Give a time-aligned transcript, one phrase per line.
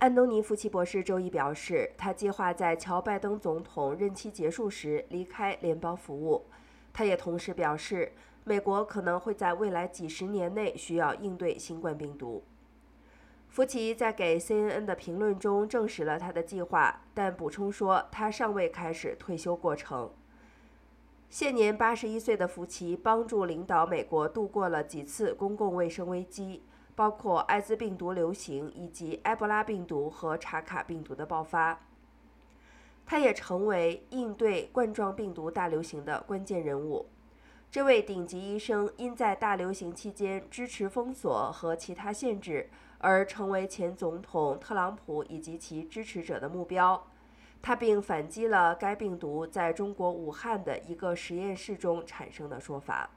[0.00, 6.46] 安东尼·福奇博士周一表示，他计划在乔·拜登总统任期结束时离开联邦服务。
[6.90, 8.10] 他也同时表示，
[8.44, 12.42] 美国可能会在未来几十年内需要应对新冠病毒。
[13.50, 20.10] 福奇在给 CNN 的评论中证实了他的计划，但补充说他尚未开始退休过程。
[21.28, 26.62] 现年八十一岁的福奇帮助领导美国度过了几次公共卫生危机，
[27.00, 31.80] 包括艾滋病毒流行以及埃博拉病毒和查卡病毒的爆发。
[33.06, 37.06] 他也成为应对冠状病毒大流行的关键人物。
[37.70, 42.68] 这位顶级医生因在大流行期间支持封锁和其他限制。
[43.02, 47.02] 而成为前总统特朗普以及其支持者的目标，
[47.62, 53.08] 他并反击了该病毒在中国武汉的一个实验室中产生的说法。